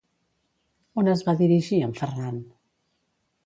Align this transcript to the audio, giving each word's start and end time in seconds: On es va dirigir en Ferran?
On 1.03 1.11
es 1.13 1.21
va 1.29 1.37
dirigir 1.43 1.81
en 1.91 1.95
Ferran? 2.03 2.41